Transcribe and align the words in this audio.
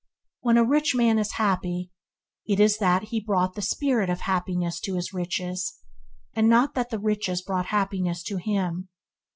When 0.39 0.57
a 0.57 0.63
rich 0.63 0.95
man 0.95 1.19
is 1.19 1.33
happy, 1.33 1.91
it 2.47 2.59
is 2.59 2.79
that 2.79 3.09
he 3.09 3.19
brought 3.19 3.53
the 3.53 3.61
spirit 3.61 4.09
of 4.09 4.21
happiness 4.21 4.79
to 4.79 4.95
his 4.95 5.13
riches, 5.13 5.75
and 6.33 6.49
not 6.49 6.73
that 6.73 6.89
the 6.89 6.97
riches 6.97 7.43
brought 7.43 7.67
happiness 7.67 8.23
to 8.23 8.37
him. 8.37 8.89